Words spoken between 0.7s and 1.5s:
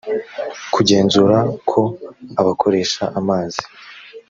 kugenzura